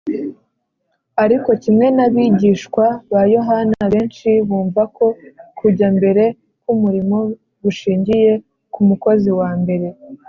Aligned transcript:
Ariko, 1.23 1.49
kimwe 1.63 1.87
n’abigishwa 1.95 2.85
ba 3.13 3.21
Yohana, 3.35 3.83
benshi 3.93 4.29
bumva 4.47 4.81
ko 4.95 5.05
kujya 5.59 5.87
mbere 5.97 6.23
k’umurimo 6.63 7.17
gushingiye 7.63 8.31
ku 8.73 8.79
mukozi 8.89 9.29
wa 9.39 9.49
mbere 9.61 9.87